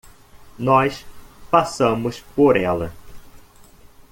Nós 0.57 1.05
passamos 1.51 2.19
por 2.35 2.57
ela. 2.57 2.91